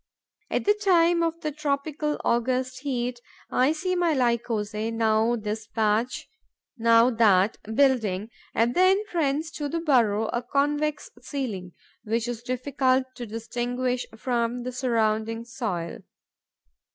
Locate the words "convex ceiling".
10.41-11.73